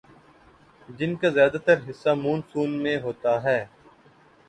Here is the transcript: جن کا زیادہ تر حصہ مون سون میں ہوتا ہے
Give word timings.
جن 0.89 1.11
کا 1.15 1.29
زیادہ 1.29 1.57
تر 1.65 1.77
حصہ 1.89 2.09
مون 2.15 2.39
سون 2.51 2.69
میں 2.83 2.97
ہوتا 3.01 3.41
ہے 3.43 3.59